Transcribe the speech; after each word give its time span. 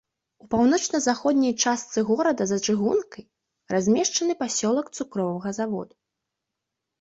У 0.43 0.47
паўночна-заходняй 0.51 1.53
частцы 1.65 1.99
горада 2.07 2.47
за 2.51 2.57
чыгункай 2.67 3.23
размешчаны 3.75 4.33
пасёлак 4.41 4.87
цукровага 4.99 5.49
завода. 5.61 5.95